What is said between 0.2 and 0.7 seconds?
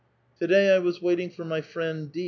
"To